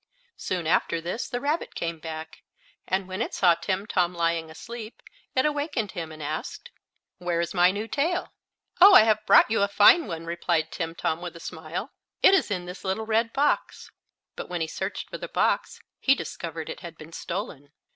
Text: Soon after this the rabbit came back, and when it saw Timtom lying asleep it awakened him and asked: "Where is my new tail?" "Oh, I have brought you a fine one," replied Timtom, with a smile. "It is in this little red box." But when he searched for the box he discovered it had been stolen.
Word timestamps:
Soon 0.37 0.65
after 0.65 0.99
this 0.99 1.29
the 1.29 1.39
rabbit 1.39 1.75
came 1.75 1.99
back, 1.99 2.41
and 2.87 3.07
when 3.07 3.21
it 3.21 3.35
saw 3.35 3.53
Timtom 3.53 4.15
lying 4.15 4.49
asleep 4.49 4.99
it 5.35 5.45
awakened 5.45 5.91
him 5.91 6.11
and 6.11 6.23
asked: 6.23 6.71
"Where 7.19 7.39
is 7.39 7.53
my 7.53 7.69
new 7.69 7.87
tail?" 7.87 8.33
"Oh, 8.79 8.95
I 8.95 9.03
have 9.03 9.23
brought 9.27 9.51
you 9.51 9.61
a 9.61 9.67
fine 9.67 10.07
one," 10.07 10.25
replied 10.25 10.71
Timtom, 10.71 11.21
with 11.21 11.35
a 11.35 11.39
smile. 11.39 11.91
"It 12.23 12.33
is 12.33 12.49
in 12.49 12.65
this 12.65 12.83
little 12.83 13.05
red 13.05 13.31
box." 13.31 13.91
But 14.35 14.49
when 14.49 14.61
he 14.61 14.67
searched 14.67 15.07
for 15.07 15.19
the 15.19 15.27
box 15.27 15.79
he 15.99 16.15
discovered 16.15 16.67
it 16.71 16.79
had 16.79 16.97
been 16.97 17.13
stolen. 17.13 17.71